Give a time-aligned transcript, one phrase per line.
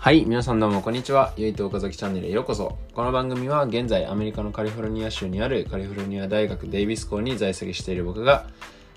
[0.00, 1.34] はい、皆さんどうもこんにちは。
[1.36, 2.78] ゆいと岡崎チャンネルへようこそ。
[2.94, 8.46] この番組は現在アメリカのカリフォルニア州にあるカリフォルニア大学デイビス校に在籍している僕が、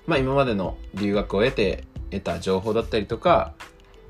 [0.06, 3.52] まあ今までの留学を得て得た情報だったりとか、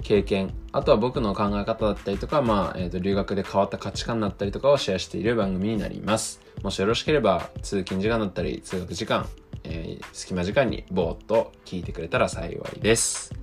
[0.04, 6.40] 経験、あとは僕の考え方だったりとか、まあ、えっ、ー、と、留学で変わった価値観だったりとかをシェアしている番組になります。
[6.62, 9.26] もしよろしければ、通勤時間だったり、通学時間、
[9.64, 13.34] えー、隙間時間にぼーっと聞いてくれたら幸いです。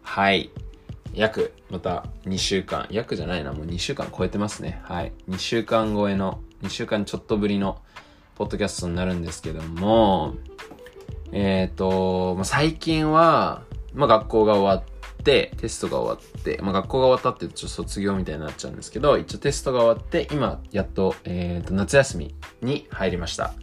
[0.00, 0.50] はい。
[1.12, 4.80] 約、また2週間、約じゃないな、もう2週間超えてますね。
[4.84, 5.12] はい。
[5.28, 7.80] 2週間超えの、2週間ちょっとぶりの、
[8.34, 10.34] ポッドキャストになるんですけども、
[11.30, 23.54] えっ、ー、と、まあ、最近は、まあ、学校が終わって、テストが終わって、まあ、学校が終わったってちょっと卒業みたいになっちゃうんですけど、一応テストが終わって、今、やっと、えっ、ー、と、夏休みに入りました。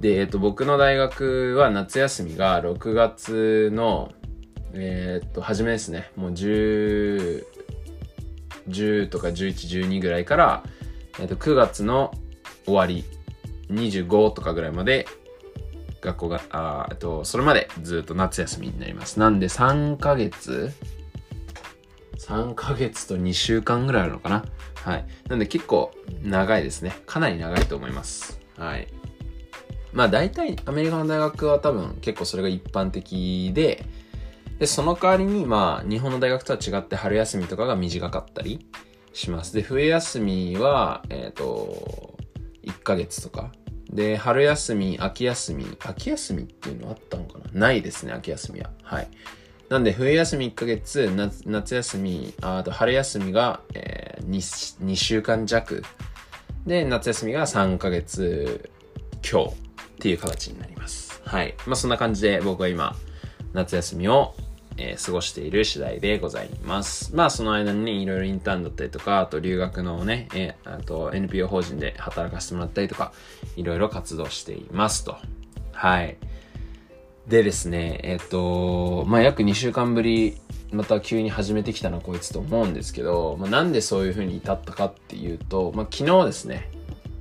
[0.00, 4.12] で、えっ、ー、と、僕の大学は夏休みが6月の
[4.74, 6.10] えー、っと、初めですね。
[6.16, 7.44] もう10、
[8.68, 10.62] 10とか11、12ぐらいから、
[11.18, 12.14] えー、っと、9月の
[12.64, 13.04] 終わり、
[13.70, 15.06] 25とかぐらいまで、
[16.00, 19.18] 学校が、あえっと、それまでずっと夏休みになります。
[19.18, 20.72] なんで3ヶ月
[22.18, 25.06] ?3 ヶ月と2週間ぐらいあるのかなはい。
[25.28, 26.96] なんで結構長いですね。
[27.06, 28.40] かなり長いと思います。
[28.56, 28.88] はい。
[29.92, 33.84] まあ大体アメリカの大学は多分結構それが一般的で、
[34.60, 38.66] で、その代わりに、まあ、日本の大学とは違って春休みとかが短かったり
[39.14, 39.54] します。
[39.54, 42.18] で、冬休みは、えっ、ー、と、
[42.64, 43.52] 1ヶ月とか。
[43.90, 47.60] で、春休み、秋休み、秋休みっていうのあったのかな？
[47.68, 48.70] ないですね、秋休みは。
[48.82, 49.08] はい。
[49.70, 55.82] なんで、冬休み1ヶ月、夏夏休み、あと春休みが、えー、2, 2週間弱。
[56.66, 58.70] で、夏休みが3ヶ月
[59.26, 59.54] 今日っ
[60.00, 61.22] ていう形になります。
[61.24, 61.54] はい。
[61.66, 62.94] まあ、そんな感じで僕は今、
[63.54, 64.34] 夏休みを
[64.76, 67.14] えー、過ごしている次第でございます。
[67.14, 73.12] まあその間にね、いろいろインターンだったりとか、あと留学のね、えー、あと NPO 法人で働かせてもらったりとか、
[73.56, 75.16] いろいろ活動していますと。
[75.72, 76.16] はい。
[77.28, 80.38] でですね、えっ、ー、と、まあ約2週間ぶり、
[80.72, 86.70] また急に始めてきたなこいつと思うんですけど、まあ、なんでそういう風に至ったかっていうと、まあ昨日ですね、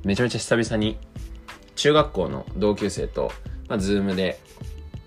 [0.03, 0.97] めちゃめちゃ久々に
[1.75, 3.31] 中学校の同級生と、
[3.68, 4.40] まあ、ズームで、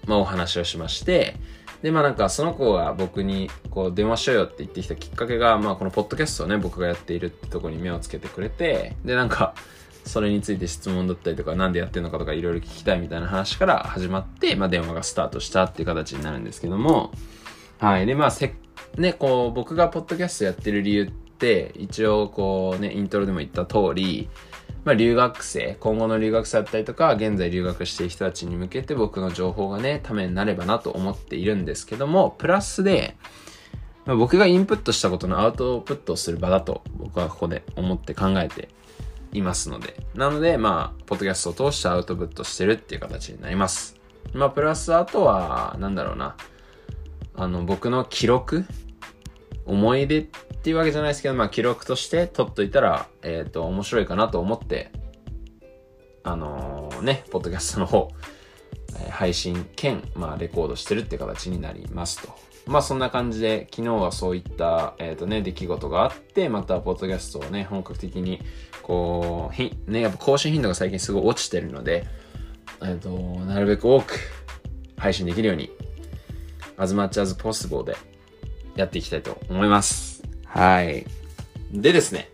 [0.07, 1.37] まあ、お話をしまして、
[1.83, 9.55] で、まあなんかその子が僕にこう電話しようよって言ってきたきっかけが、まあこのポッドキャストをね、僕がやっているってとこに目をつけてくれて、でなんか、
[10.05, 17.13] それについて質問だったりとか、なんでやってるのかとかいろいろ聞きたいみたいな話から始まって、まあ電話がスタートしたっていう形になるんですけども、
[17.79, 18.07] はい。
[18.07, 18.55] で、まあせ、
[18.97, 24.29] ね、こう僕がポッドキャストやってる理由って、一応こうね、イントロでも言った通り、
[24.85, 33.17] まあ、留学生、今後の留学生だったりとか、現在留学している人たちに向けて僕の情報がね、ためになればなと思っているんですけども、プラスで、
[34.05, 38.69] まあ、僕がインプットしたことのアウトプットをする場だと僕はここで思って考えて
[39.33, 43.97] いますので、なので、まあ、ポッドキャストを通してアウトプットしてるっていう形になります。
[44.33, 46.37] まあ、プラスあとは、なんだろうな、
[47.37, 48.65] あの、僕の記録
[49.65, 50.23] 思い出っ
[50.63, 54.91] ていうわけじゃないですけど、まあ記録として取っといたら、えっ、ー、と、面白いかなと思って、
[56.25, 58.11] あのー、ね、ポッドキャストの方、
[59.01, 62.33] えー、配信兼、まあレコードしてるって形になりますと。
[62.67, 68.41] まあそんな感じで、昨日はそういった、えっ、とね、出来事があって、またポッドキャストをね、本格的に、
[68.83, 72.07] こう、ひ、ね、やっぱ更新頻度が最近すごい落ちてるので、
[72.85, 74.19] えっ、と、なるべく多く
[74.97, 75.71] 配信できるように、
[76.77, 77.97] as much as possible で
[78.77, 80.23] やっていきたいと思います。
[80.47, 81.07] はい。
[81.73, 82.29] でですね、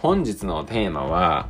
[0.00, 1.48] 本日のテーマは、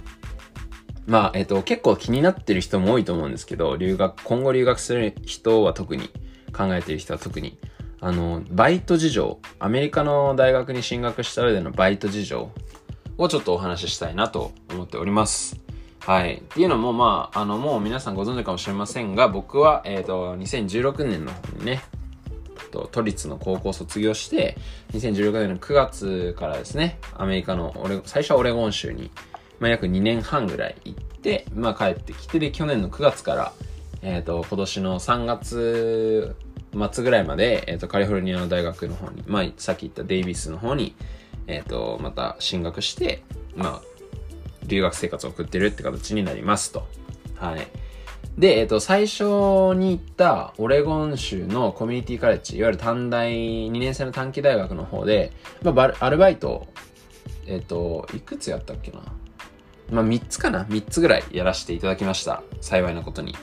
[1.07, 6.11] まあ、えっと、結構気になってる人も多いと思うんですけど、留学、今後留学する人は特に、
[6.57, 7.59] 考えている人は特に、
[8.01, 12.51] あの、バイト事情、アメリカの大学に進学した上でのバイト事情
[13.19, 15.61] をちょっとお話ししたいなと思っております。
[15.99, 16.37] はい。
[16.37, 21.83] っていうのも、まあ、あの、もう皆さんご存知かもしれませんが、僕は、えっ、ー、と、2016年の方にね、
[22.75, 24.57] と、都立の高校を卒業して、
[24.93, 29.11] 2016年の9月からですね、アメリカのオレ、最初はオレゴン州に、
[29.61, 33.53] まあ、約2年半ぐらい行って、まあ、帰ってきて、で、去年の9月から、
[34.03, 36.37] えっ、ー、と、今年の3月
[36.93, 40.97] 末ぐらいまで、えっ、ー、と、カリフォルニアの大学の方に、まあ、さっき言ったデイビスの方に、
[41.47, 43.23] えっ、ー、と、また進学して、
[43.55, 43.83] まあ、
[44.67, 46.87] 留学生活を送ってるって形になりますと。
[47.37, 47.69] はい。
[48.39, 49.23] で、えっ、と、最初
[49.75, 55.33] に行ったオレゴン州のコミュニティカレッジ、いわゆる短大、2年生の短期大学の方で、
[55.63, 56.67] まあ、アルバイト、
[57.47, 59.01] えっ、と、いくつやったっけな
[59.91, 62.43] まあ、3つかな ?3 つぐらいやらせていただきました。
[62.61, 63.37] 幸いなことに。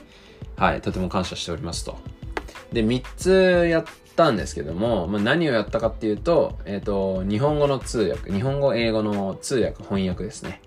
[0.56, 1.96] はい、とても感謝しておりますと。
[2.72, 3.84] で、3つやっ
[4.14, 10.60] たんですけども、まあ、何をやったかっていうと、えっ、と、日本語の通訳、日本語、英語の通訳、翻訳ですね。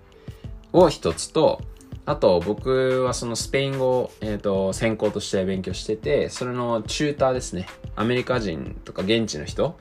[0.72, 1.60] を一つと、
[2.06, 7.66] あと、僕はそのスペイン語を、えっ、ー、と、専攻として勉強してて、それのチューターですね。
[7.96, 9.76] アメリカ人とか現地の人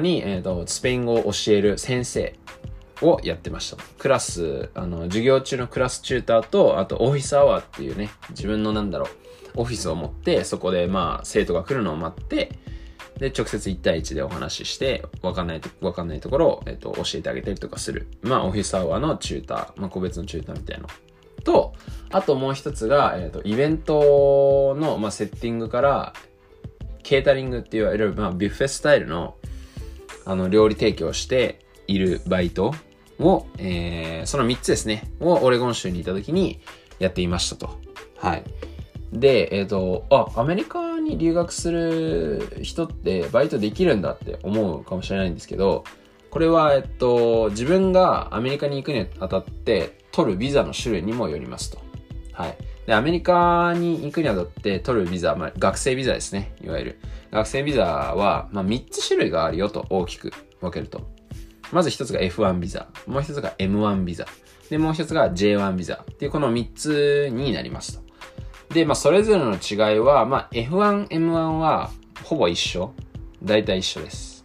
[0.00, 2.34] に、え、ー、と、スペイン語を教える先生
[3.02, 3.76] をやってました。
[3.98, 9.08] クラス、あの、授業中のクラスチューターと、あとオフィスアワーっていうね、自分のなんだろう、
[9.56, 12.58] オフィスを持って、そこでまあ、生徒が来るのを待って、
[13.18, 18.08] で、直接1対1でお話しして、わかんないと、わかんないところを、えっ、と、教えてあげたりとかする。
[18.22, 20.86] まあ、オフィスアワーのチューター、まあ、個別のチューターみたいな。
[21.40, 21.74] と、
[22.10, 26.12] あともう一つが、えっ、と、イベントの、まあ、セッティングから、
[27.02, 29.36] ケータリングっていわれる、まあ、ビュッフェスタイルの、
[30.24, 32.74] あの、料理提供しているバイト
[33.18, 36.60] を、えー、その3つですね、をオレゴン州にいた時に
[36.98, 37.78] やっていましたと。
[38.16, 38.44] はい。
[39.12, 45.84] で、えっ、ー、と、あ、アメリカに留学する人ってバイトできるんだって思うかもしれないんですけど、
[46.30, 51.78] これは、えっと、自分がアメリカに行くにあたって取るビザの種類にもよりますと。
[52.32, 52.56] はい。
[52.86, 56.54] で、アメリカに行くにあたって取るビザ、まあ、学生ビザですね。
[56.62, 57.00] いわゆる。
[57.30, 61.08] 学生ビザは、まあ、3つ種類があるよと大きく分けると。
[61.72, 62.88] まず1つが F1 ビザ。
[63.06, 64.26] もう1つが M1 ビザ。
[64.70, 66.04] で、もう1つが J1 ビザ。
[66.10, 68.74] っていうこの3つになりますと。
[68.74, 71.90] で、まあ、それぞれの違いは、まあ、F1、M1 は
[72.24, 72.92] ほぼ一緒。
[73.42, 74.44] 大体一緒です。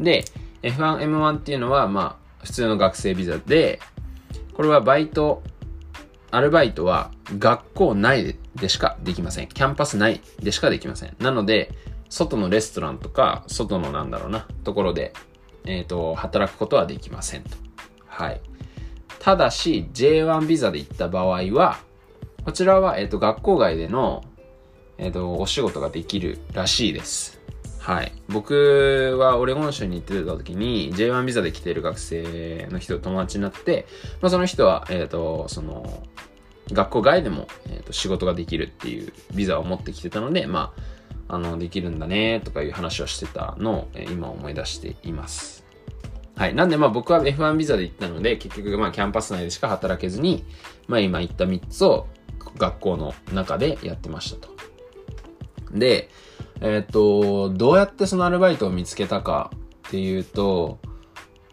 [0.00, 0.24] で、
[0.62, 3.80] F1、M1 っていうのは、まあ、普通の学生ビザで、
[4.58, 5.44] これはバイト、
[6.32, 9.46] アルバイトは学校内でしかできません。
[9.46, 11.14] キャンパス内でしかできません。
[11.20, 11.70] なので、
[12.08, 15.12] 外のレストランとか、外のなんだろうな、ところで、
[15.64, 17.50] えっ、ー、と、働くことはできませんと。
[18.08, 18.40] はい。
[19.20, 21.78] ただし、J1 ビザで行った場合は、
[22.44, 24.24] こちらは、えっ、と、学校外での、
[24.96, 27.37] えっ、と、お仕事ができるらしいです。
[27.88, 28.12] はい。
[28.28, 33.86] 僕はオレゴン州に行ってた時に J1 ビザで来てる学生の人と友達になって、
[34.20, 36.06] まあ、その人は、えっ、と、その、
[36.70, 40.74] 学校外でも、えーと、仕事ができるっていうビザを持ってきてたので、ま
[41.28, 45.64] あ、あの、できるんだねとかいう話をしてたのを、えー、今思い出しています。
[46.36, 46.54] はい。
[46.54, 50.44] なんでまあ僕は F1 ビザで行ったので、結局まあキャンパス内でしか働けずに、
[50.88, 52.06] まあ今言った3つを
[52.58, 54.50] 学校の中でやってましたと。
[55.72, 56.10] で、
[56.60, 59.50] えっ、ー、と、どうやってそのアルバイトを見つけたか
[59.88, 60.78] っていうと、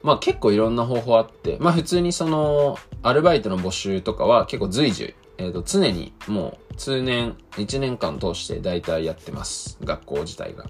[0.04, 9.78] まあ結構いろんな方法あって、まあ普通にその、アルバイトの募集とかは結構随時、えっ、ー、と常にもう通年、1年間通して大体やってます。
[9.84, 10.70] 学校自体が。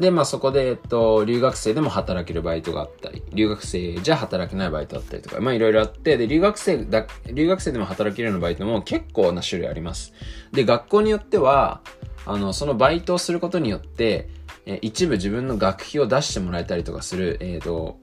[0.00, 10.14] で、まあそこで、えっと、留学生でも働けるバイトがあったり、留学生じゃ働けないバイトだったりとか、まあいろいろあって、で、留学生だ、留学生でも働けるようなバイトも結構な種類あります。
[10.52, 11.82] で、学校によっては、
[12.26, 14.28] あの、そのバイトをすることによって、
[14.66, 17.98] え一部自分の学費を出してもらえたりとかする、えっ、ー、と、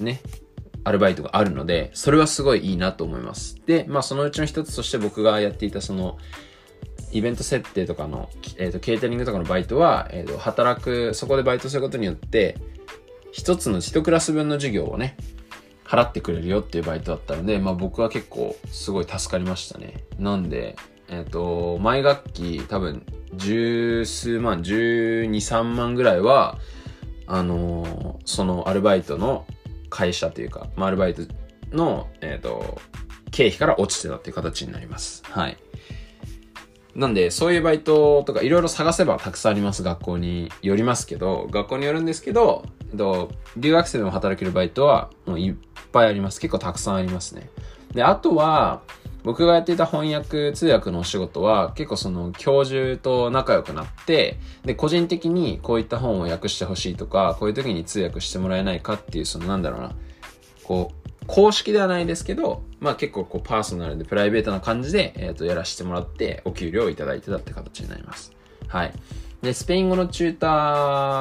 [0.00, 0.20] ね、
[0.84, 3.56] アルバイトがあるので、それはすごいいいなと思います。
[3.66, 6.18] で、まあそのうちの一つとして僕がやっていたその、
[7.12, 12.56] イベント設定とかの、えっ、ー、と、ケータリングとかのバイトは、えっ、ー、と、働く、そこでバイトすることによって、
[13.32, 15.16] 一つの一クラス分の授業をね、
[15.84, 20.04] 払ってくれるよっていうバイトだったので、まあ僕は結構すごい助かりましたね。
[20.18, 20.76] なんで、
[21.12, 23.04] えっ、ー、と、毎学期多分
[23.34, 26.58] 十数万、十二、三万ぐらいは、
[27.26, 29.46] あのそのアルバイトの
[29.90, 31.22] 会社というか、まあ、アルバイト
[31.70, 32.80] の、えっ、と、
[33.30, 35.22] 経費から落ちてたっていう形になります。
[35.26, 35.58] はい。
[36.94, 39.82] なんで、そういうバイトとかいろいろ探せばたくさんあります。
[39.82, 45.54] 学校によりますけど、学校によるんですけど、えっと、留学生でも働けるバイトはもういっ
[45.92, 46.40] ぱいあります。
[46.40, 47.50] 結構たくさんありますね。
[47.94, 48.82] で、あとは、
[49.24, 59.92] 僕がやっていた翻訳、通訳のお仕事は結構その教授と仲良くなって、で、個人的にこういった本を訳してほしいとか、こういう時に通訳してもらえないかっていう、そのなんだろうな、
[60.64, 68.32] こう、公式ではないですけど、まあ結構こうパーソナルでプライベートな感じで、えっ、ー、と、やらせてもらってお給料をいただいてたって形になります。
[68.66, 68.92] はい。
[69.40, 70.50] で、スペイン語のチューター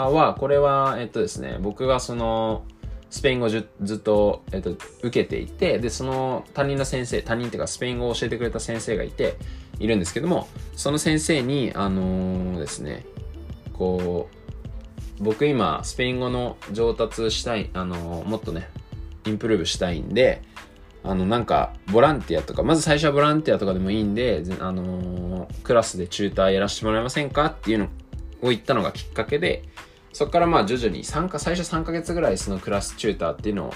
[0.06, 2.64] は、これは、えっ、とですね、僕がその、
[3.12, 9.36] スペイン語ずっと、えっ、と、受けていて、で、その担任の先生、担任っていうかスペイン語を教えてくれた先生がいて、
[9.82, 13.06] いるんですけども、その先生に、あのー、ですね、
[13.74, 14.30] こ
[15.20, 18.70] う、僕今、スペイン語の上達したい、あのー、もっとね、
[19.26, 20.44] インプルーブしたいんで、
[21.04, 27.86] あの、なんか、ボランティアとか、まず最初はボランティアとかでもいいんで、あのー、クラスでチューターやらせてもらえませんかっていうの
[28.44, 29.64] を言ったのがきっかけで、
[30.14, 33.74] そこからまあ徐々に3か、最初3ヶ月ぐらいそのクラスチューターっていうのを、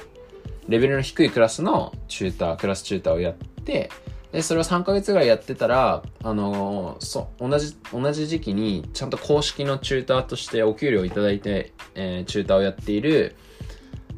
[0.68, 3.90] レベルの低いクラスのチューター、クラスチューターをやって、
[4.36, 13.38] で、それを3ヶ月ぐらいやってたら、あのー、そう、同じ、同じ時期に、ちゃんと公式のチューターとしてお給料をいただいて、えー、チューターをやっている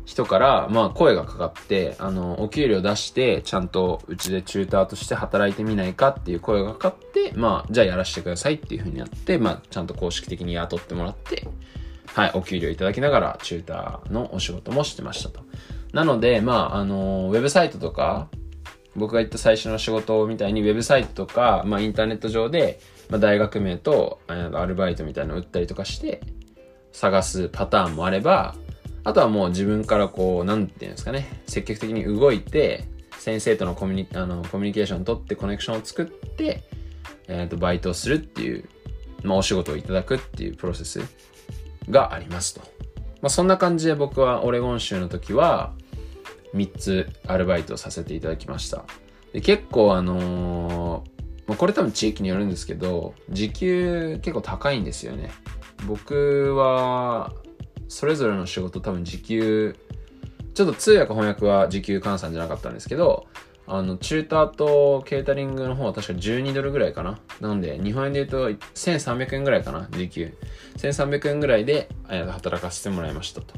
[0.06, 11.46] 人から、まあ、声がかかって、あの、お給料出して、ちゃんとうちでチューターとして働いてみないかっていう声がかかって、まあ、じゃあやらせてくださいっていうふうになって、まあ、ちゃんと公式的に雇ってもらって、
[12.18, 15.42] はい、お給料いただきながら、チューターのお仕事もしてましたと。
[15.94, 18.28] なので、まあ、あの、ウェブサイトとか、
[18.96, 22.80] 僕が言った最初の仕事みたいにウェブサイトとか、まあ、インターネット上で、
[23.12, 26.22] まあ、大学名とアルバイトみたいなのを売ったりとかして
[26.92, 28.56] 探すパターンもあれば
[29.04, 32.86] あとはもう自分からこうなんていうんですかね積極的に動いて
[33.20, 36.64] 先生とのコミュニあのコミュニケーションを取ってコネクションを作って、
[37.28, 38.68] えー、とバイトをするっていう、
[39.22, 41.02] まあ、お仕事をいただくっていうプロセス
[41.89, 42.62] がありますと。
[43.22, 45.74] まあ、そんな感じで僕はオレゴン州の時は、
[46.53, 48.86] 3つアルバイトさせていただきました。
[49.34, 55.32] で結構あのー、これ多分地域によるんですけど、時給結構高いんですよね。
[55.86, 57.34] 僕は、
[57.88, 59.75] それぞれの仕事多分時給、
[60.53, 63.27] ちょっと通訳翻訳は時給換算じゃなかったんですけど、
[63.68, 67.20] あの、チューターとケータリングの方は確か12ドルぐらいかな。
[67.42, 70.34] なので、日本円で言うと1300円ぐらいかな、時給。
[70.78, 73.54] 1300円ぐらいで働かせてもらいましたと。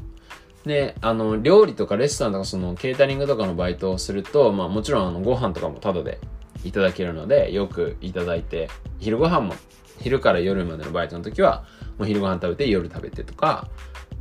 [0.66, 6.18] で、あの、料理とかレストランとかそのケータリングとかのバイトをすると、まあもちろんあのご飯とかもタダで
[6.64, 9.54] いただけるので、よくいただいて、昼ご飯も、
[10.00, 11.64] 昼から夜までのバイトの時は、
[12.00, 13.68] もう昼ご飯食べて夜食べてとか、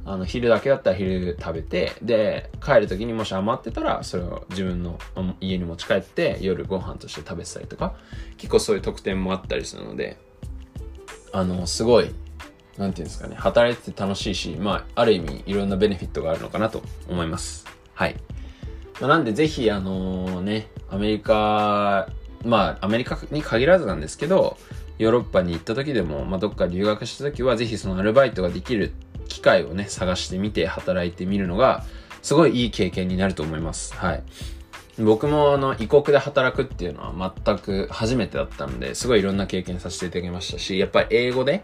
[0.04, 5.00] あの、昼だけだったら昼食べて、で、帰る時にもし余ってたら、それを自分の
[5.40, 7.96] 家に持ち帰って、夜ご飯として食べてたりとか、
[8.36, 10.18] 結構そういう特典もあったりするので、
[11.32, 12.14] あの、すごい
[12.78, 17.66] なんていうんですかね、働いてて楽しいし、まあ、ある意味いろんなベネフィットがあるのかなと思います。
[17.94, 18.16] はい。
[19.00, 22.08] まあ、なんでぜひ、あのー、ね、アメリカ、
[22.46, 24.58] まあ、アメリカに限らずなんですけど、
[25.00, 28.92] ヨーロッパに行った時でも、まあ、どっか留学した時は、ぜひそのアルバイトができる
[29.28, 31.84] 機会をね、探してみて働いてみるのが、
[32.22, 33.96] すごいいい経験になると思います。
[33.96, 34.24] はい。
[35.02, 41.64] 僕もあの異国で働くっていうのは全く初めてだったので、すごいいろんな経験させていただきましたし、やっぱり英語で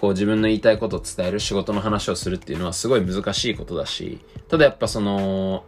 [0.00, 5.64] こう自分の言いたいことを伝える仕事の話をするっていうのはすごい難しいことだし、ただやっぱその、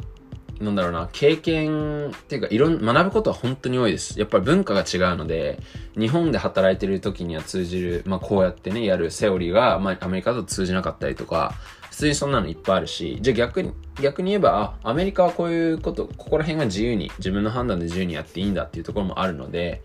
[0.61, 4.19] なんだろうな、経験っていうか、いろん、学ぶことは本当に多いです。
[4.19, 5.59] やっぱり文化が違うので、
[5.99, 11.55] 日本で働いてる時には通じる、まあこうやってね、やるセオリーが、まあアメリカと通じなかったりとか、
[11.91, 19.83] 普通にそんなのいっぱいあるし、じゃあ逆に、逆に言えば、あ、アメリカはこういうこと、ここら辺が自由に、自分の判断で自由にやっていいんだっていうところもあるので、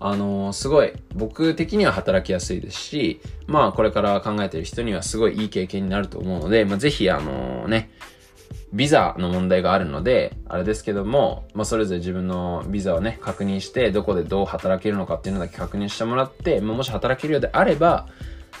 [0.00, 7.90] あのー、すごい僕的には働きやすいですし、まあこれから考えてる人にはすごいいい経験になると思うので、まあぜひあのね、
[8.72, 18.06] ビザの問題があるので、あれですけども、まあそれぞれ自分のビザをね、確認して、どこでどう働けるのかっていうのだけ確認してもらって、まあもし働けるようであれば、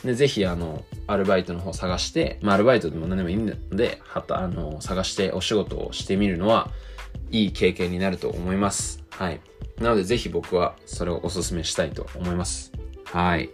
[0.04, 6.70] で、ぜひあの、アルバイトの方探して、まあアルバイトでも何でもいいので、はた、あの、探してお仕事をしてみるのは、
[7.30, 9.04] いい経験になると思います。
[9.10, 9.40] はい。
[9.78, 12.72] なのでぜひ僕はそれをお勧めしたいと思います。
[13.04, 13.50] はい。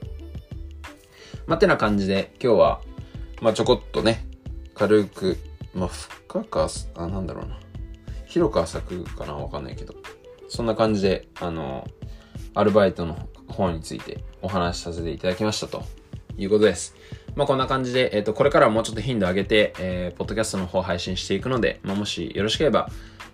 [1.46, 2.80] まあ、てな感じで今日は、
[3.42, 4.26] まあ、ちょこっとね、
[4.74, 5.36] 軽く、
[5.74, 7.58] まあ、深か、あ、なんだろうな。
[8.26, 9.94] 広く浅くかなわかんないけど。
[10.48, 11.86] そんな感じで、あの、
[12.54, 15.82] アルバイトの方についてお話しさせていただきましたと
[16.36, 16.94] いうことです。
[17.34, 22.88] まあ、こんな感じで、えっ、ー、と、これからはもうちょっと頻度上げて、えー、ポッドキャストの方配信していくので、まあ、もしよろしければ、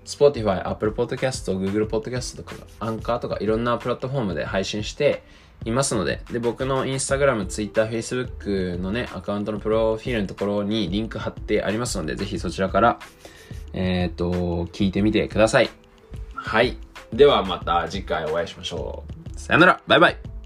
[0.05, 5.23] Spotify、Apple Podcast、Google Podcast とか、アンカーとかいろんなプラットフォームで配信して
[5.65, 12.99] いますので、で、僕のインスタグラム、ツイ、ッター、フェイス、ブックのね、アカウントのプロフィールのところにリンク貼ってありますので、ぜひそちらから、
[13.73, 15.71] えっ、ー、と、聞いてみてください。
[16.35, 16.79] はい。
[17.13, 19.39] ではまた次回お会いしましょう。
[19.39, 20.40] さよならバイバイ